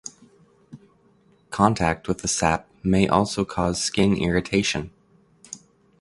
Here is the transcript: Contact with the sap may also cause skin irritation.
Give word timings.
Contact 1.51 2.07
with 2.07 2.23
the 2.23 2.27
sap 2.27 2.67
may 2.83 3.07
also 3.07 3.45
cause 3.45 3.79
skin 3.83 4.17
irritation. 4.17 4.89